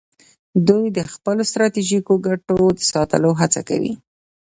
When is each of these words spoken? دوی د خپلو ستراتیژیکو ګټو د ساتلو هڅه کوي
دوی 0.67 0.85
د 0.97 0.99
خپلو 1.13 1.41
ستراتیژیکو 1.51 2.13
ګټو 2.27 2.59
د 2.77 2.81
ساتلو 2.91 3.31
هڅه 3.39 3.61
کوي 3.69 3.93